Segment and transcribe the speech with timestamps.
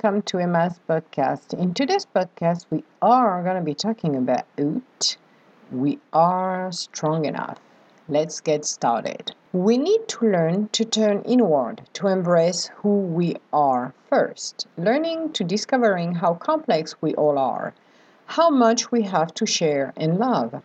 [0.00, 1.52] welcome to Emma's podcast.
[1.54, 5.16] In today's podcast, we are going to be talking about Oot.
[5.72, 7.58] we are strong enough.
[8.08, 9.34] Let's get started.
[9.52, 15.42] We need to learn to turn inward, to embrace who we are first, learning to
[15.42, 17.74] discovering how complex we all are,
[18.26, 20.62] how much we have to share and love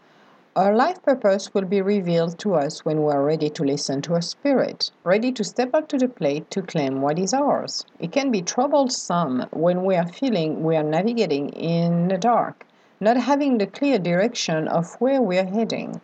[0.56, 4.14] our life purpose will be revealed to us when we are ready to listen to
[4.14, 7.84] our spirit, ready to step up to the plate to claim what is ours.
[8.00, 12.68] It can be troublesome when we are feeling we are navigating in the dark,
[13.00, 16.00] not having the clear direction of where we are heading.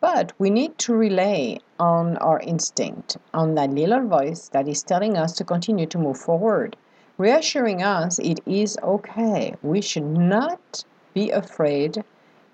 [0.00, 5.16] But we need to rely on our instinct, on that little voice that is telling
[5.16, 6.76] us to continue to move forward,
[7.16, 9.54] reassuring us it is okay.
[9.62, 10.84] We should not
[11.14, 12.02] be afraid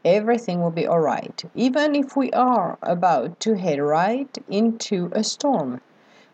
[0.05, 5.23] everything will be all right, even if we are about to head right into a
[5.23, 5.81] storm.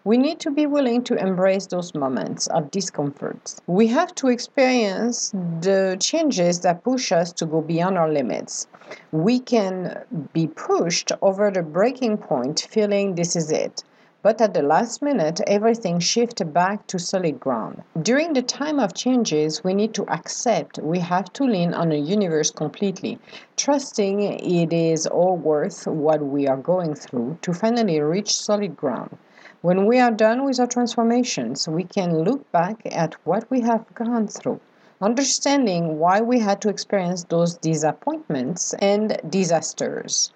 [0.05, 3.57] We need to be willing to embrace those moments of discomfort.
[3.67, 8.69] We have to experience the changes that push us to go beyond our limits.
[9.11, 13.83] We can be pushed over the breaking point, feeling this is it
[14.27, 17.81] but at the last minute, everything shifted back to solid ground.
[18.03, 21.99] During the time of changes, we need to accept we have to lean on the
[22.01, 23.21] universe completely,
[23.57, 29.17] trusting it is all worth what we are going through to finally reach solid ground.
[29.63, 33.95] When we are done with our transformations, we can look back at what we have
[33.95, 34.59] gone through
[35.01, 40.33] understanding why we had to experience those disappointments and disasters,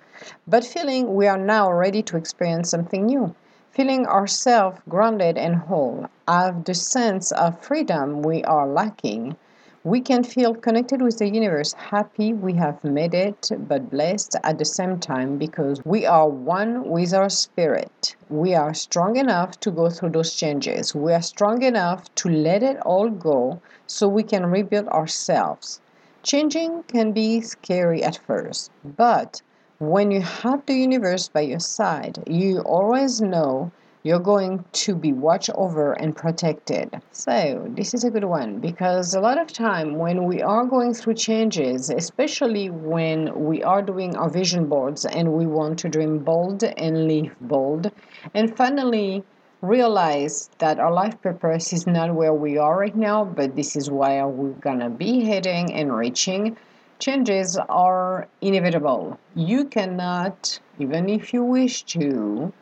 [0.46, 3.34] but feeling we are now ready to experience something new
[3.70, 9.36] feeling ourselves grounded and whole, have the sense of freedom we are lacking,
[9.84, 14.58] we can feel connected with the universe, happy we have made it, but blessed at
[14.58, 18.14] the same time because we are one with our spirit.
[18.28, 20.94] We are strong enough to go through those changes.
[20.94, 25.80] We are strong enough to let it all go so we can rebuild ourselves.
[26.22, 29.40] Changing can be scary at first, but
[29.80, 35.10] when you have the universe by your side, you always know you're going to be
[35.10, 37.00] watched over and protected.
[37.12, 40.92] So, this is a good one because a lot of time when we are going
[40.92, 46.18] through changes, especially when we are doing our vision boards and we want to dream
[46.18, 47.90] bold and live bold,
[48.34, 49.24] and finally
[49.62, 53.90] realize that our life purpose is not where we are right now, but this is
[53.90, 56.54] where we're gonna be heading and reaching
[57.00, 59.18] changes are inevitable.
[59.34, 62.52] You cannot, even if you wish to,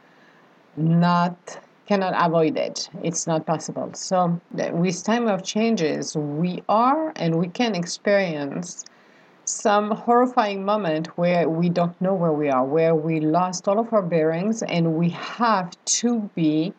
[0.77, 2.89] not cannot avoid it.
[3.03, 3.91] It's not possible.
[3.95, 8.85] So with time of changes, we are and we can experience
[9.45, 13.93] some horrifying moment where we don't know where we are, where we lost all of
[13.95, 16.75] our bearings and we have to be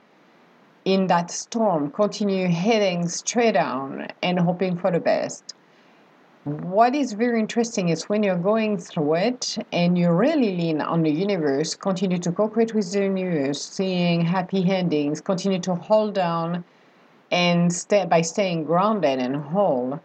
[0.85, 5.55] in that storm, continue heading straight down and hoping for the best
[6.45, 11.03] what is very interesting is when you're going through it and you really lean on
[11.03, 16.63] the universe, continue to co-create with the universe, seeing happy endings, continue to hold down
[17.31, 19.99] and stay by staying grounded and whole,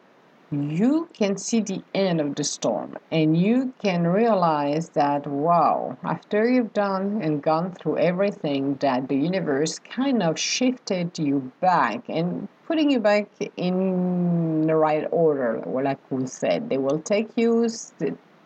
[0.62, 6.48] you can see the end of the storm and you can realize that wow after
[6.48, 12.48] you've done and gone through everything that the universe kind of shifted you back and
[12.66, 16.68] putting you back in the right order like we said.
[16.68, 17.68] They will take you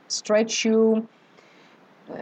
[0.09, 1.07] stretch you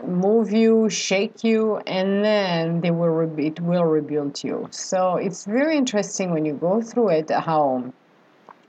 [0.04, 4.68] move you shake you and then they will it will rebuild you.
[4.70, 7.92] So it's very interesting when you go through it how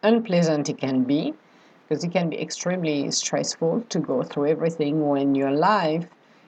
[0.07, 1.33] unpleasant it can be
[1.87, 6.07] because it can be extremely stressful to go through everything when your life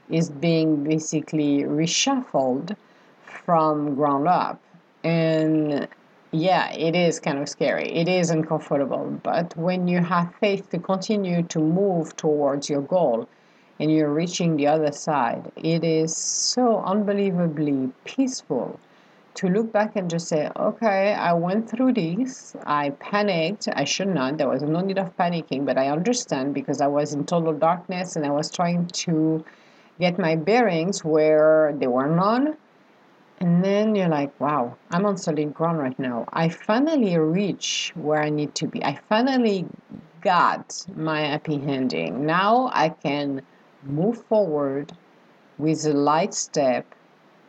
[0.10, 2.76] is being basically reshuffled
[3.24, 4.60] from ground up.
[5.04, 5.88] And
[6.32, 7.90] yeah it is kind of scary.
[7.92, 9.20] It is uncomfortable.
[9.24, 13.28] But when you have faith to continue to move towards your goal
[13.80, 18.80] and you're reaching the other side it is so unbelievably peaceful
[19.36, 22.56] to look back and just say, okay, I went through this.
[22.66, 23.68] I panicked.
[23.74, 24.38] I should not.
[24.38, 28.16] There was no need of panicking, but I understand because I was in total darkness
[28.16, 29.44] and I was trying to
[30.00, 32.58] get my bearings where there were none.
[33.40, 36.28] And then you're like, wow, I'm on solid ground right now.
[36.34, 38.84] I finally reach where I need to be.
[38.84, 39.66] I finally
[40.22, 42.26] got my happy ending.
[42.26, 43.42] Now I can
[43.84, 44.92] move forward
[45.58, 46.86] with a light step,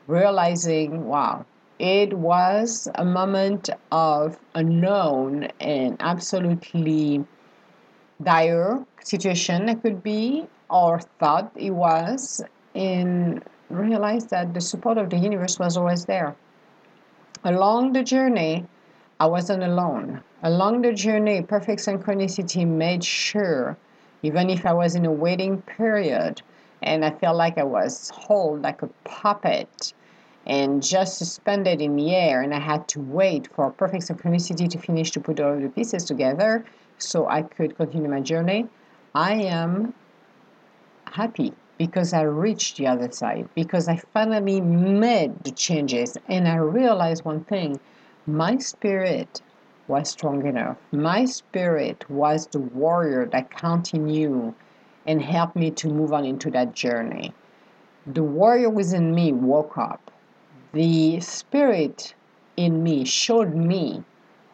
[0.06, 1.44] realizing, wow,
[1.80, 7.24] it was a moment of unknown and absolutely
[8.22, 12.42] dire situation it could be or thought it was
[12.74, 16.36] and realized that the support of the universe was always there
[17.44, 18.66] along the journey
[19.20, 20.22] I wasn't alone.
[20.42, 23.76] Along the journey, perfect synchronicity made sure,
[24.22, 26.40] even if I was in a waiting period
[26.82, 29.92] and I felt like I was held like a puppet
[30.46, 34.78] and just suspended in the air, and I had to wait for perfect synchronicity to
[34.78, 36.64] finish to put all the pieces together
[36.98, 38.66] so I could continue my journey.
[39.14, 39.94] I am
[41.06, 46.56] happy because I reached the other side, because I finally made the changes and I
[46.56, 47.80] realized one thing
[48.26, 49.40] my spirit
[49.88, 50.76] was strong enough.
[50.92, 54.54] My spirit was the warrior that continued
[55.06, 57.32] and helped me to move on into that journey.
[58.06, 60.10] The warrior within me woke up.
[60.72, 62.14] The spirit
[62.56, 64.04] in me showed me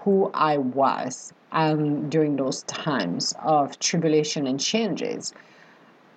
[0.00, 5.32] who I was um, during those times of tribulation and changes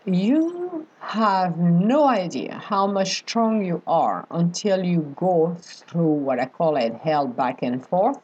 [0.06, 6.46] you have no idea how much strong you are until you go through what I
[6.46, 8.20] call it hell back and forth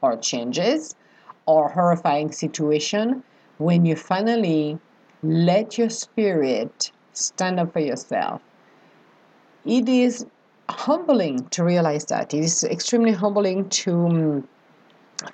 [0.00, 0.96] or changes
[1.46, 3.22] or horrifying situation
[3.58, 4.78] when you finally
[5.22, 8.40] let your spirit stand up for yourself.
[9.64, 10.26] It is
[10.68, 12.34] humbling to realize that.
[12.34, 14.48] It is extremely humbling to um,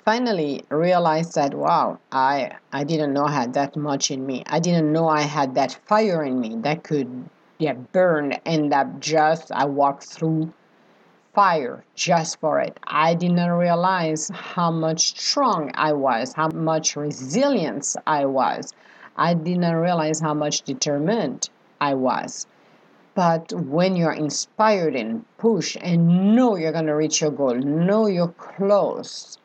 [0.03, 4.43] finally realize that wow i i didn't know i had that much in me.
[4.47, 7.29] I didn't know i had that fire in me that could
[7.59, 10.51] yeah burn and that just i walked through
[11.35, 12.79] fire just for it.
[12.87, 18.73] I didn't realize how much strong i was how much resilience i was.
[19.17, 21.49] I didn't realize how much determined
[21.79, 22.47] i was
[23.15, 28.05] but when you're inspired and push and know you're going to reach your goal know
[28.05, 29.39] you're close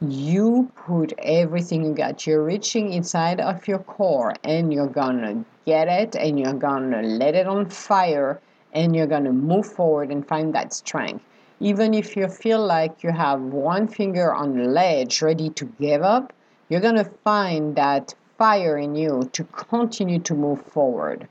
[0.00, 2.24] you put everything you got.
[2.24, 7.34] You're reaching inside of your core and you're gonna get it and you're gonna let
[7.34, 8.40] it on fire
[8.72, 11.24] and you're gonna move forward and find that strength.
[11.58, 16.02] Even if you feel like you have one finger on the ledge ready to give
[16.02, 16.32] up,
[16.68, 21.26] you're gonna find that fire in you to continue to move forward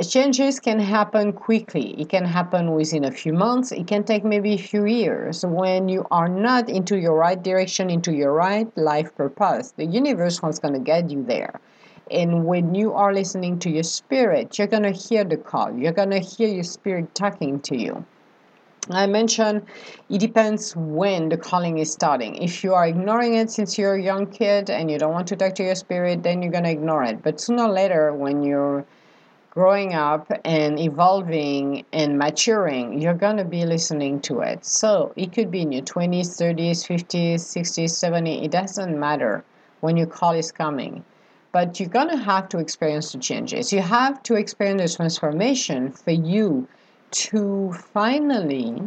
[0.00, 2.00] changes can happen quickly.
[2.00, 3.72] It can happen within a few months.
[3.72, 5.44] It can take maybe a few years.
[5.44, 10.40] When you are not into your right direction, into your right life purpose, the universe
[10.40, 11.60] was going to get you there.
[12.10, 15.72] And when you are listening to your spirit, you're going to hear the call.
[15.76, 18.04] You're going to hear your spirit talking to you.
[18.90, 19.62] I mentioned
[20.08, 22.36] it depends when the calling is starting.
[22.36, 25.36] If you are ignoring it since you're a young kid and you don't want to
[25.36, 27.22] talk to your spirit, then you're going to ignore it.
[27.22, 28.84] But sooner or later, when you're
[29.52, 34.64] growing up and evolving and maturing, you're going to be listening to it.
[34.64, 39.44] So it could be in your 20s, 30s, 50s, 60s, 70s, it doesn't matter
[39.80, 41.04] when your call is coming.
[41.52, 43.74] But you're going to have to experience the changes.
[43.74, 46.66] You have to experience the transformation for you
[47.10, 48.80] to finally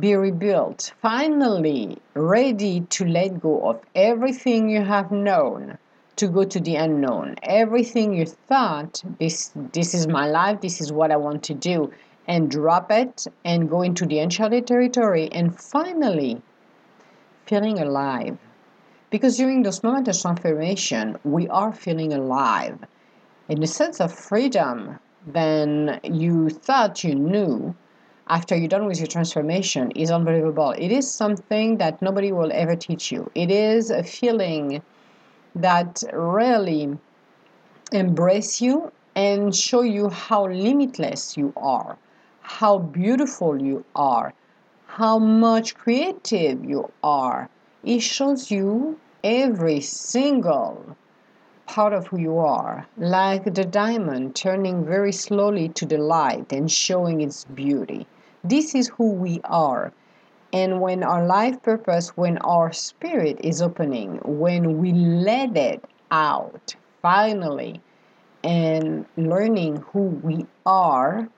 [0.00, 5.76] be rebuilt, finally ready to let go of everything you have known
[6.16, 7.36] to go to the unknown.
[7.42, 11.92] Everything you thought this this is my life, this is what I want to do,
[12.26, 16.40] and drop it and go into the uncharted territory and finally
[17.46, 18.38] feeling alive.
[19.10, 22.78] Because during those moments of transformation, we are feeling alive.
[23.48, 27.74] In a sense of freedom than you thought you knew
[28.28, 30.70] after you're done with your transformation is unbelievable.
[30.78, 33.30] It is something that nobody will ever teach you.
[33.34, 34.82] It is a feeling
[35.54, 36.98] that really
[37.92, 41.98] embrace you and show you how limitless you are,
[42.40, 44.32] how beautiful you are,
[44.86, 47.48] how much creative you are.
[47.84, 50.96] It shows you every single
[51.66, 56.70] part of who you are, like the diamond turning very slowly to the light and
[56.70, 58.06] showing its beauty.
[58.44, 59.92] This is who we are.
[60.52, 66.74] And when our life purpose, when our spirit is opening, when we let it out
[67.00, 67.80] finally,
[68.44, 71.28] and learning who we are,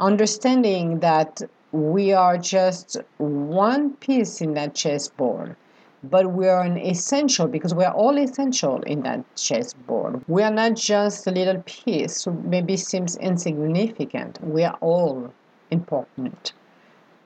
[0.00, 1.40] understanding that
[1.72, 5.56] we are just one piece in that chessboard,
[6.04, 10.22] but we are an essential because we are all essential in that chessboard.
[10.28, 14.42] We are not just a little piece who maybe seems insignificant.
[14.42, 15.32] We are all
[15.70, 16.52] important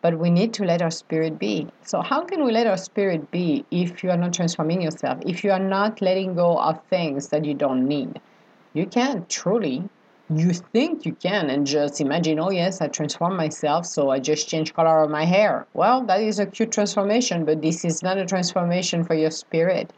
[0.02, 1.68] but we need to let our spirit be.
[1.82, 5.20] So, how can we let our spirit be if you are not transforming yourself?
[5.24, 8.20] If you are not letting go of things that you don't need?
[8.74, 9.88] You can't truly.
[10.28, 14.48] You think you can and just imagine, oh, yes, I transform myself, so I just
[14.48, 15.66] change color of my hair.
[15.74, 19.92] Well, that is a cute transformation, but this is not a transformation for your spirit.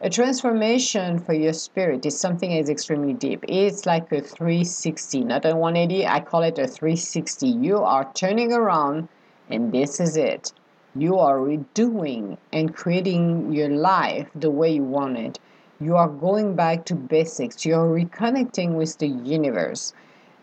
[0.00, 3.44] A transformation for your spirit is something that is extremely deep.
[3.48, 6.06] It's like a 360, not a 180.
[6.06, 7.48] I call it a 360.
[7.48, 9.08] You are turning around
[9.50, 10.52] and this is it.
[10.94, 15.38] You are redoing and creating your life the way you want it.
[15.80, 17.64] You are going back to basics.
[17.64, 19.92] You are reconnecting with the universe.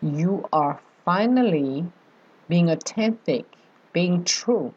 [0.02, 1.86] You are finally
[2.48, 3.46] being authentic,
[3.94, 4.74] being true.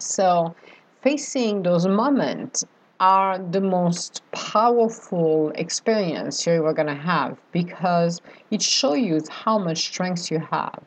[0.00, 0.56] So,
[1.00, 2.64] facing those moments
[2.98, 8.20] are the most powerful experience you're ever going to have because
[8.50, 10.82] it shows you how much strength you have.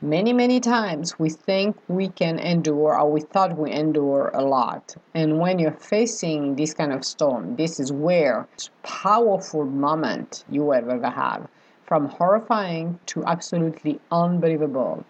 [0.00, 4.94] Many, many times we think we can endure or we thought we endure a lot.
[5.12, 8.46] And when you're facing this kind of storm, this is where
[8.84, 11.48] powerful moment you ever have.
[11.82, 15.04] From horrifying to absolutely unbelievable.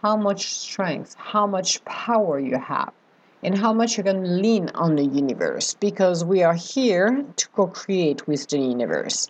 [0.00, 2.94] How much strength, how much power you have
[3.42, 7.66] and how much going to lean on the universe because we are here to co
[7.66, 9.28] create with the universe.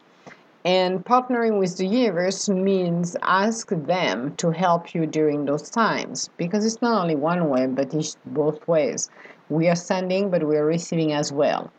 [0.66, 6.66] And partnering with the universe means ask them to help you during those times because
[6.66, 9.08] it's not only one way, but it's both ways.
[9.48, 11.70] We are sending, but we are receiving as well.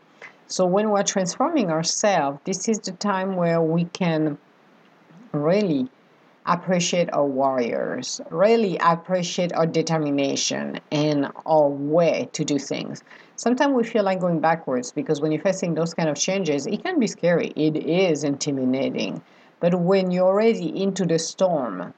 [0.47, 4.37] So when we're transforming ourselves, this is the time where we can
[5.33, 5.89] really
[6.47, 13.03] appreciate our warriors, really appreciate our determination and our way to do things.
[13.35, 16.83] Sometimes we feel like going backwards because when you're facing those kind of changes, it
[16.83, 17.53] can be scary.
[17.55, 19.21] It is intimidating.
[19.59, 21.93] But when you're already into the storm,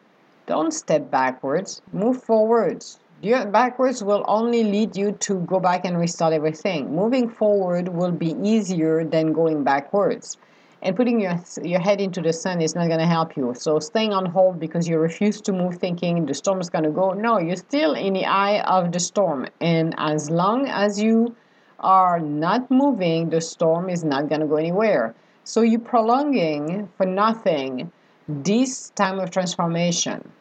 [0.48, 3.00] don't step backwards, move forwards.
[3.22, 6.96] Backwards will only lead you to go back and restart everything.
[6.96, 10.38] Moving forward will be easier than going backwards
[10.81, 13.53] and putting your your head into the sun is not going to help you.
[13.55, 16.91] So staying on hold because you refuse to move thinking the storm is going to
[16.91, 17.13] go.
[17.13, 19.48] No you're still in the eye of the storm.
[19.59, 21.36] And as long as you
[21.79, 25.15] are not moving the storm is not going to go anywhere.
[25.43, 27.91] So you're prolonging for nothing
[28.27, 30.31] this time of transformation.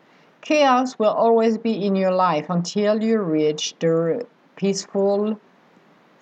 [0.43, 4.27] Chaos will always be in your life until you reach the
[4.57, 5.41] peaceful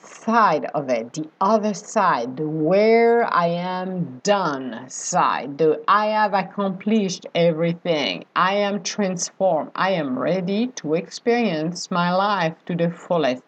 [0.07, 6.35] side of it, the other side, the where I am done side, the I have
[6.35, 13.43] accomplished everything, I am transformed, I am ready to experience my life to the fullest.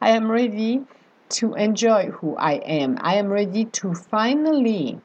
[0.00, 0.84] I am ready
[1.30, 2.98] to enjoy who I am.
[3.00, 5.00] I am ready to finally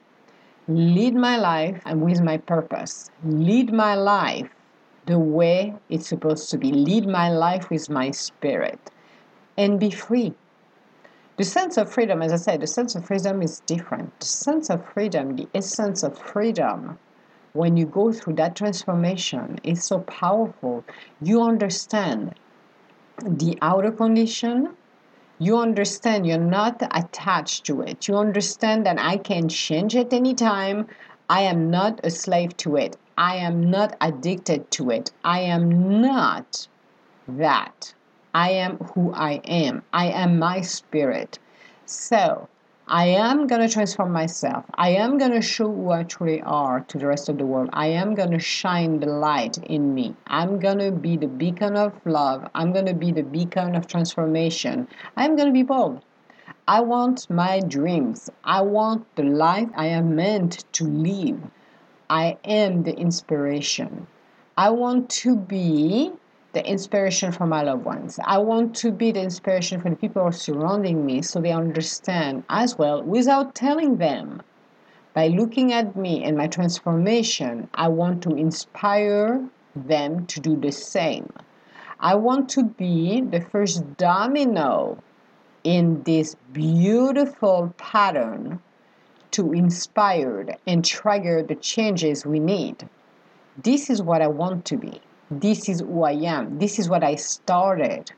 [0.68, 3.12] lead my life and with my purpose.
[3.24, 4.50] Lead my life
[5.06, 6.72] the way it's supposed to be.
[6.72, 8.80] Lead my life with my spirit
[9.58, 10.34] and be free
[11.38, 14.20] the sense of freedom, as I said, the sense of freedom is different.
[14.20, 16.98] The sense of freedom, the essence of freedom,
[17.52, 20.86] when you go through that transformation, is so powerful.
[21.22, 22.36] You understand
[23.22, 24.76] the outer condition.
[25.38, 28.08] You understand you're not attached to it.
[28.08, 30.88] You understand that I can change at any time.
[31.30, 32.96] I am not a slave to it.
[33.18, 35.12] I am not addicted to it.
[35.24, 36.68] I am not
[37.28, 37.94] that.
[38.36, 39.84] I am who I am.
[39.94, 41.40] I am my spirit.
[41.86, 42.50] So,
[42.86, 44.66] I am going to transform myself.
[44.74, 47.70] I am going to show who I truly are to the rest of the world.
[47.72, 50.18] I am going to shine the light in me.
[50.28, 52.50] I'm going to be the beacon of love.
[52.54, 54.90] I'm going to be the beacon of transformation.
[55.16, 56.02] I'm going to be bold.
[56.68, 58.30] I want my dreams.
[58.44, 61.40] I want the life I am meant to live.
[62.10, 64.08] I am the inspiration.
[64.58, 66.12] I want to be
[66.56, 68.18] the inspiration for my loved ones.
[68.24, 71.52] I want to be the inspiration for the people who are surrounding me so they
[71.52, 74.42] understand as well without telling them.
[75.14, 79.46] By looking at me and my transformation, I want to inspire
[79.76, 81.32] them to do the same.
[82.00, 84.98] I want to be the first domino
[85.66, 88.62] in this beautiful pattern
[89.32, 92.88] to inspire and trigger the changes we need.
[93.62, 96.60] This is what I want to be this is who I am.
[96.60, 98.12] This is what I started.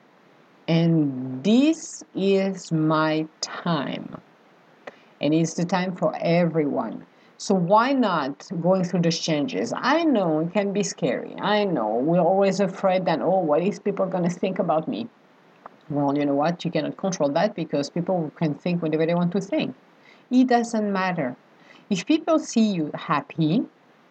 [0.67, 4.21] And this is my time.
[5.21, 7.05] And it's the time for everyone.
[7.37, 9.71] So why not going through those changes?
[9.75, 11.35] I know it can be scary.
[11.39, 15.07] I know we're always afraid that, oh, what is people going to think about me?
[15.89, 16.65] Well, you know what?
[16.65, 19.75] You cannot control that because people can think whatever they want to think.
[20.31, 21.35] It doesn't matter.
[21.89, 23.63] If people see you happy,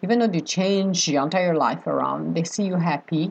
[0.07, 3.29] even though they change your entire life around, they see you happy,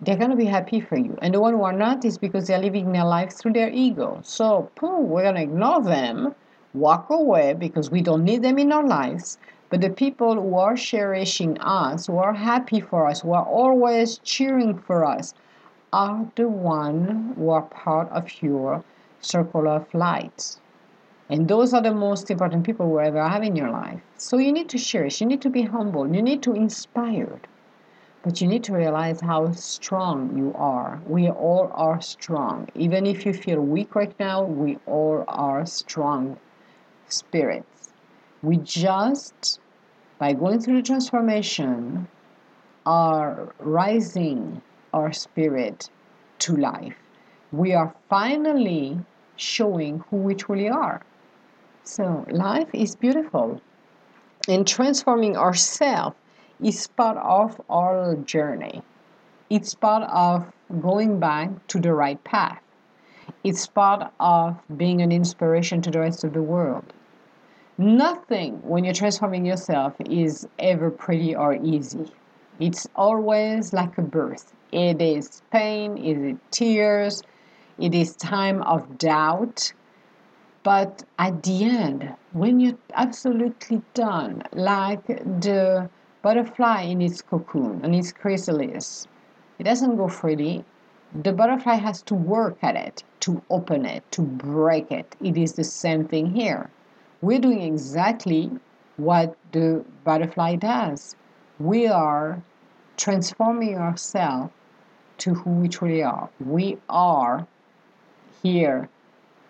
[0.00, 1.18] they're going to be happy for you.
[1.20, 4.20] And the one who are not is because they're living their life through their ego.
[4.22, 6.34] So, pooh, we're going to ignore them,
[6.72, 9.36] walk away because we don't need them in our lives.
[9.68, 14.16] But the people who are cherishing us, who are happy for us, who are always
[14.24, 15.34] cheering for us,
[15.92, 18.82] are the one who are part of your
[19.20, 20.56] circle of light.
[21.28, 24.00] And those are the most important people you ever have in your life.
[24.16, 27.40] So you need to cherish, you need to be humble, you need to inspire.
[28.22, 31.00] But you need to realize how strong you are.
[31.06, 32.68] We all are strong.
[32.74, 36.38] Even if you feel weak right now, we all are strong
[37.08, 37.92] spirits.
[38.42, 39.60] We just,
[40.18, 42.08] by going through the transformation,
[42.84, 44.62] are rising
[44.94, 45.90] our spirit
[46.38, 46.96] to life.
[47.50, 49.00] We are finally
[49.36, 51.02] showing who we truly are.
[51.88, 53.60] So, life is beautiful.
[54.48, 56.16] And transforming ourselves
[56.60, 58.82] is part of our journey.
[59.50, 62.60] It's part of going back to the right path.
[63.44, 66.92] It's part of being an inspiration to the rest of the world.
[67.78, 72.10] Nothing when you're transforming yourself is ever pretty or easy.
[72.58, 74.52] It's always like a birth.
[74.72, 77.22] It is pain, it is tears,
[77.78, 79.72] it is time of doubt.
[80.66, 85.88] But at the end, when you're absolutely done, like the
[86.22, 89.06] butterfly in its cocoon, in its chrysalis,
[89.60, 90.64] it doesn't go freely.
[91.14, 95.14] The butterfly has to work at it, to open it, to break it.
[95.22, 96.68] It is the same thing here.
[97.22, 98.50] We're doing exactly
[98.96, 101.14] what the butterfly does.
[101.60, 102.42] We are
[102.96, 104.52] transforming ourselves
[105.18, 106.28] to who we truly are.
[106.40, 107.46] We are
[108.42, 108.88] here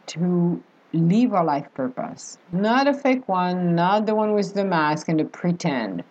[0.09, 0.63] to
[0.97, 2.39] live our life purpose.
[2.53, 6.03] Not a fake one, not the one with the mask and the pretend.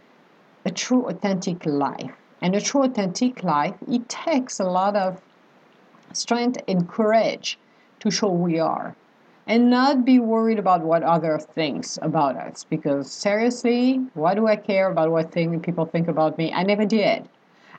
[0.66, 2.12] A true authentic life.
[2.42, 5.22] And a true authentic life, it takes a lot of
[6.14, 7.58] strength and courage
[8.00, 8.96] to show we are.
[9.48, 12.64] And not be worried about what other thinks about us.
[12.64, 16.52] Because seriously, why do I care about what thing people think about me?
[16.52, 17.30] I never did.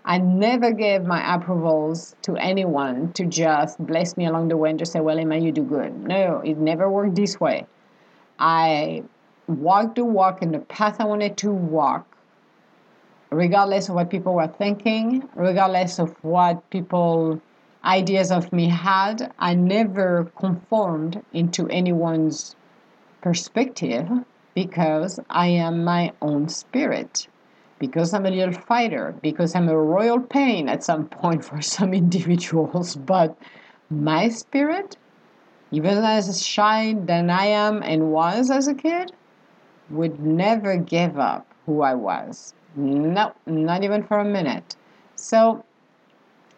[0.09, 4.79] I never gave my approvals to anyone to just bless me along the way and
[4.79, 6.07] just say, well, Emma, you do good.
[6.07, 7.67] No, it never worked this way.
[8.39, 9.03] I
[9.49, 12.07] walked the walk in the path I wanted to walk,
[13.31, 17.41] regardless of what people were thinking, regardless of what people
[17.85, 19.33] ideas of me had.
[19.41, 22.55] I never conformed into anyone's
[23.23, 24.09] perspective
[24.55, 27.27] because I am my own spirit
[27.79, 31.93] because I'm a little fighter, because I'm a royal pain at some point for some
[31.95, 33.37] individuals, but
[33.91, 34.97] my spirit,
[35.71, 39.13] even as shy than I am and was as a kid,
[39.91, 42.55] would never give up who I was.
[42.75, 44.77] No, not even for a minute.
[45.15, 45.65] So,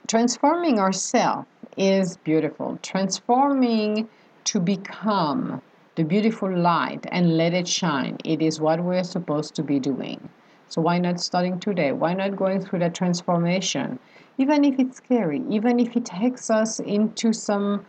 [0.07, 2.78] transforming ourselves is beautiful.
[2.83, 4.09] Transforming
[4.44, 5.62] to become
[5.94, 8.16] the beautiful light and let it shine.
[8.24, 10.28] It is what we're supposed to be doing.
[10.70, 11.92] So why not starting today?
[11.92, 13.98] Why not going through that transformation?
[14.37, 17.87] Even if it's scary, even if it takes us into some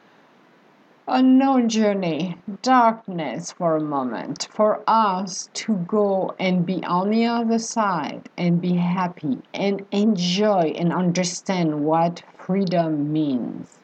[1.09, 7.59] unknown journey, darkness for a moment, for us to go and be on the other
[7.59, 13.79] side and be happy and enjoy and understand what freedom means,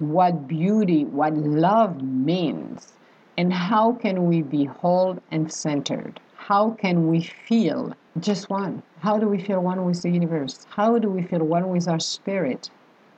[0.00, 2.92] what beauty, what love means,
[3.36, 6.20] and how can we be whole and centered?
[6.36, 8.82] How can we feel just one.
[9.00, 10.66] How do we feel one with the universe?
[10.70, 12.70] How do we feel one with our spirit?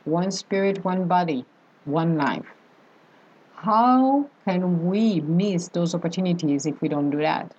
[0.05, 1.45] One spirit, one body,
[1.85, 2.47] one life.
[3.55, 7.53] How can we miss those opportunities if we don't do that?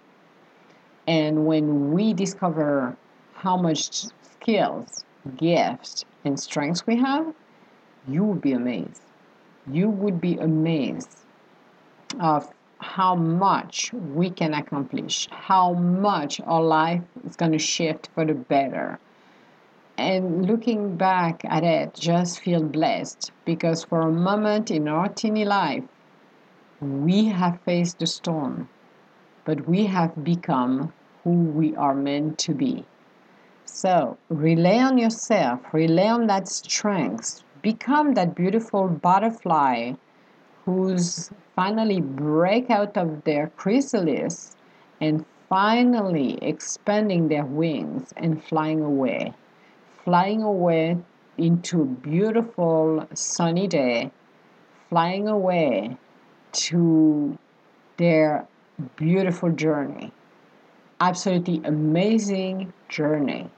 [1.07, 2.95] And when we discover
[3.33, 5.05] how much skills,
[5.37, 7.33] gifts, and strengths we have,
[8.07, 9.01] you would be amazed.
[9.71, 11.19] You would be amazed
[12.19, 18.25] of how much we can accomplish, how much our life is going to shift for
[18.25, 18.99] the better.
[19.97, 25.45] And looking back at it, just feel blessed because for a moment in our teeny
[25.45, 25.83] life,
[26.81, 28.67] we have faced the storm,
[29.45, 30.91] but we have become
[31.23, 32.83] who we are meant to be.
[33.65, 39.93] So rely on yourself, rely on that strength, become that beautiful butterfly
[40.65, 44.55] whose finally break out of their chrysalis
[44.99, 49.33] and finally expanding their wings and flying away.
[50.03, 50.97] Flying away
[51.37, 54.11] into a beautiful sunny day,
[54.89, 55.97] flying away
[56.53, 57.37] to
[57.97, 58.47] their
[58.95, 60.11] beautiful journey.
[60.99, 63.49] Absolutely amazing journey.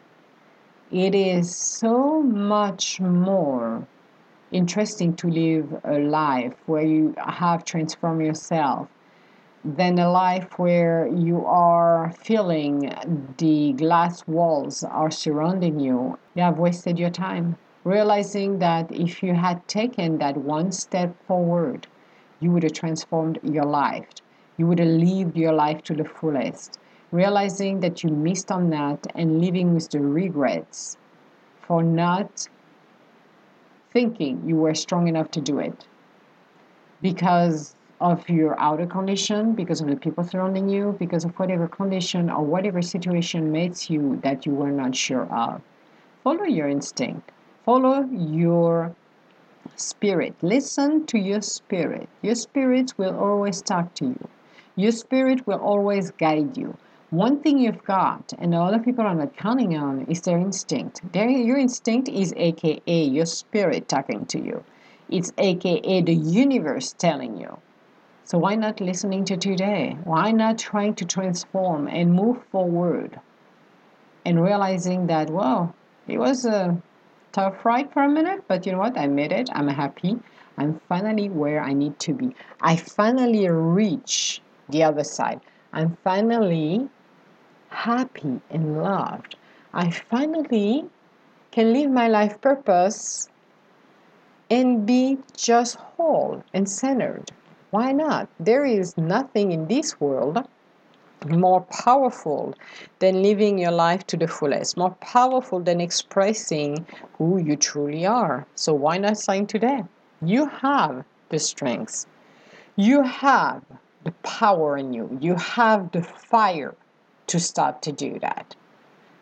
[0.92, 3.86] It is so much more
[4.54, 8.88] interesting to live a life where you have transformed yourself
[9.66, 12.94] than a life where you are feeling
[13.38, 16.18] the glass walls are surrounding you.
[16.36, 17.58] You have wasted your time.
[17.84, 21.88] Realizing that if you had taken that one step forward,
[22.40, 24.08] you would have transformed your life.
[24.58, 26.80] You would have lived your life to the fullest.
[27.12, 30.98] Realizing that you missed on that and living with the regrets
[31.62, 32.48] for not
[33.94, 35.88] thinking you were strong enough to do it
[37.02, 42.30] because of your outer condition, because of the people surrounding you, because of whatever condition
[42.30, 45.62] or whatever situation makes you that you were not sure of.
[46.24, 47.32] Follow your instinct,
[47.66, 48.94] follow your
[49.76, 50.36] spirit.
[50.42, 52.10] Listen to your spirit.
[52.22, 54.30] Your spirit will always talk to you,
[54.76, 56.76] your spirit will always guide you.
[57.14, 60.40] One thing you've got, and a lot of people are not counting on, is their
[60.40, 61.02] instinct.
[61.14, 64.64] Their, your instinct is AKA your spirit talking to you.
[65.12, 67.60] It's AKA the universe telling you.
[68.24, 69.96] So why not listening to today?
[70.06, 73.20] Why not trying to transform and move forward
[74.26, 75.76] and realizing that, well,
[76.08, 76.82] it was a
[77.32, 78.98] tough ride for a minute, but you know what?
[78.98, 79.52] I made it.
[79.54, 80.18] I'm happy.
[80.58, 82.36] I'm finally where I need to be.
[82.60, 85.42] I finally reach the other side.
[85.72, 86.90] I'm finally
[87.74, 89.36] happy and loved.
[89.74, 90.86] I finally
[91.52, 93.28] can live my life purpose
[94.50, 97.32] and be just whole and centered.
[97.72, 98.30] Why not?
[98.40, 100.48] There is nothing in this world
[101.28, 102.54] more powerful
[103.00, 106.86] than living your life to the fullest, more powerful than expressing
[107.18, 108.46] who you truly are.
[108.56, 109.84] So why not sign today?
[110.22, 112.06] You have the strengths.
[112.76, 113.64] You have
[114.04, 115.18] the power in you.
[115.22, 116.76] You have the fire
[117.28, 118.56] to start to do that.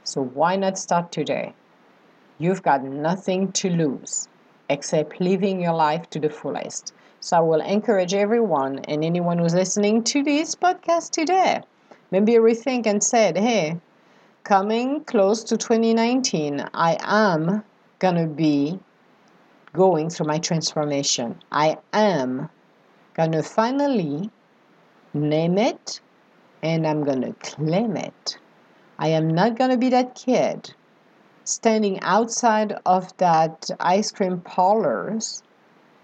[0.03, 1.53] So why not start today?
[2.37, 4.27] You've got nothing to lose
[4.69, 6.93] except living your life to the fullest.
[7.19, 11.61] So I will encourage everyone and anyone who's listening to this podcast today,
[12.09, 13.79] maybe rethink and said, hey,
[14.43, 17.63] coming close to 2019, I am
[17.99, 18.79] going to be
[19.73, 21.35] going through my transformation.
[21.51, 22.49] I am
[23.13, 24.31] going to finally
[25.13, 26.01] name it
[26.63, 28.37] and I'm going to claim it.
[28.99, 30.73] I am not going to be that kid
[31.43, 35.43] standing outside of that ice cream parlors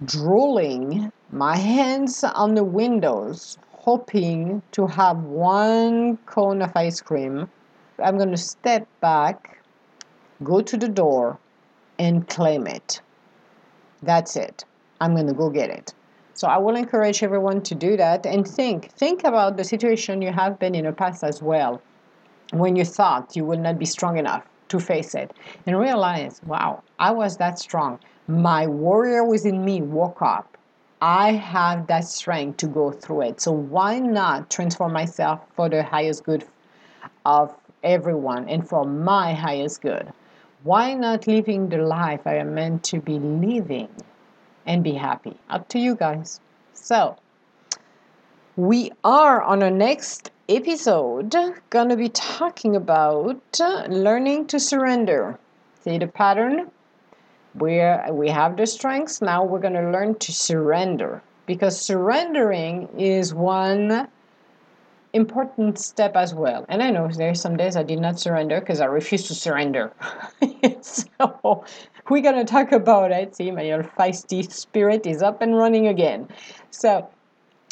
[0.03, 7.49] drooling, my hands on the windows, hoping to have one cone of ice cream.
[8.03, 9.61] I'm going to step back,
[10.43, 11.39] go to the door,
[11.97, 13.01] and claim it.
[14.03, 14.65] That's it.
[15.01, 15.93] I'm going to go get it.
[16.37, 18.91] So I will encourage everyone to do that and think.
[18.91, 21.81] Think about the situation you have been in the past as well
[22.53, 25.31] when you thought you would not be strong enough to face it
[25.65, 30.57] and realize, wow, I was that strong my warrior within me woke up.
[31.01, 33.41] I have that strength to go through it.
[33.41, 36.45] So why not transform myself for the highest good
[37.25, 40.13] of everyone and for my highest good?
[40.61, 43.89] Why not living the life I am meant to be living
[44.67, 45.35] and be happy?
[45.49, 46.39] Up to you guys.
[46.73, 47.15] So,
[48.55, 51.35] we are on our next episode
[51.71, 55.39] going to be talking about learning to surrender.
[55.83, 56.69] See the pattern?
[57.59, 63.33] where we have the strengths now we're going to learn to surrender because surrendering is
[63.33, 64.07] one
[65.13, 68.79] important step as well and i know there's some days i did not surrender because
[68.81, 69.91] i refuse to surrender
[70.81, 71.63] so
[72.09, 73.63] we're going to talk about it see my
[73.97, 76.27] feisty spirit is up and running again
[76.71, 77.07] so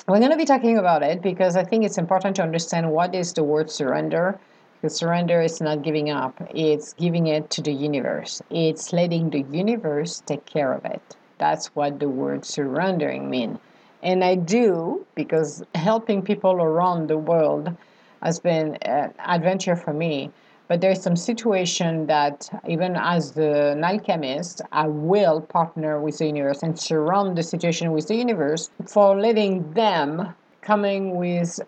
[0.08, 3.16] we're going to be talking about it because i think it's important to understand what
[3.16, 4.40] is the word surrender
[4.86, 8.40] because surrender is not giving up, it's giving it to the universe.
[8.52, 11.16] It's letting the universe take care of it.
[11.40, 13.58] That's what the word surrendering means.
[14.04, 17.76] And I do because helping people around the world
[18.22, 20.30] has been an adventure for me.
[20.68, 26.64] But there's some situation that even as the alchemist, I will partner with the universe
[26.64, 31.60] and surround the situation with the universe for letting them coming with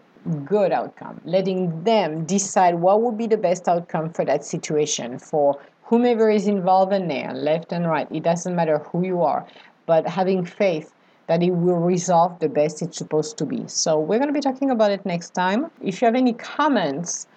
[0.46, 5.60] good outcome, letting them decide what would be the best outcome for that situation for
[5.84, 8.08] whomever is involved in there, left and right.
[8.12, 9.46] It doesn't matter who you are,
[9.86, 10.94] but having faith
[11.28, 13.64] that it will resolve the best it's supposed to be.
[13.68, 15.70] So we're going to be talking about it next time.
[15.82, 17.28] If you have any comments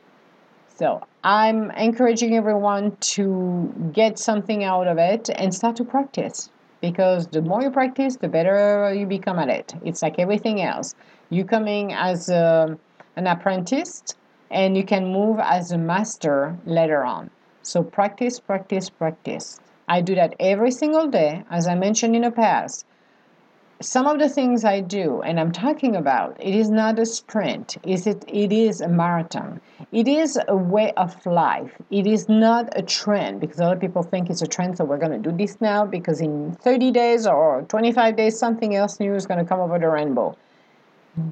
[0.67, 6.49] So I'm encouraging everyone to get something out of it and start to practice
[6.81, 9.73] because the more you practice, the better you become at it.
[9.83, 10.95] It's like everything else.
[11.29, 12.77] You coming as a,
[13.15, 14.03] an apprentice
[14.51, 17.29] and you can move as a master later on.
[17.61, 19.59] So practice, practice, practice.
[19.87, 22.85] I do that every single day, as I mentioned in the past.
[23.81, 27.77] Some of the things I do and I'm talking about, it is not a sprint.
[27.83, 29.61] Is it it is a marathon.
[29.91, 31.71] It is a way of life.
[31.89, 34.83] It is not a trend because a lot of people think it's a trend, so
[34.85, 39.15] we're gonna do this now because in 30 days or 25 days something else new
[39.15, 40.35] is gonna come over the rainbow.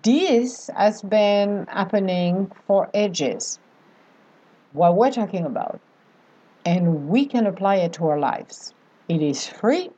[0.04, 3.60] This has been happening for ages.
[4.74, 5.80] What we're talking about
[6.68, 8.74] and we can apply it to our lives.
[9.08, 9.90] It is free,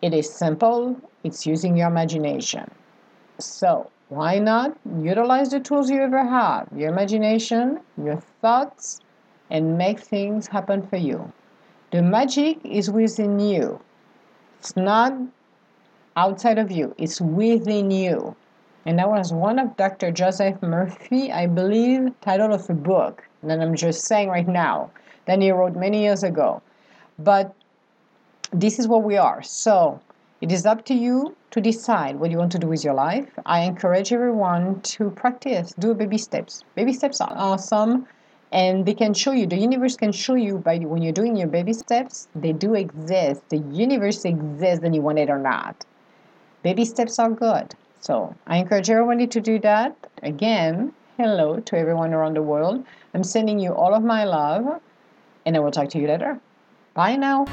[0.00, 2.70] it is simple, it's using your imagination.
[3.38, 9.00] So, why not utilize the tools you ever have your imagination, your thoughts,
[9.50, 11.30] and make things happen for you?
[11.90, 13.78] The magic is within you,
[14.58, 15.12] it's not
[16.16, 18.34] outside of you, it's within you.
[18.86, 20.10] And that was one of Dr.
[20.10, 24.90] Joseph Murphy, I believe, title of a book that I'm just saying right now
[25.26, 26.62] than he wrote many years ago.
[27.18, 27.54] But
[28.52, 29.42] this is what we are.
[29.42, 30.00] So
[30.40, 33.28] it is up to you to decide what you want to do with your life.
[33.44, 36.64] I encourage everyone to practice, do baby steps.
[36.74, 38.06] Baby steps are awesome
[38.52, 41.48] and they can show you the universe can show you by when you're doing your
[41.48, 45.84] baby steps they do exist the universe exists and you want it or not
[46.62, 52.14] baby steps are good so i encourage everybody to do that again hello to everyone
[52.14, 52.84] around the world
[53.14, 54.80] i'm sending you all of my love
[55.46, 56.40] and I will talk to you later.
[56.92, 57.46] Bye now.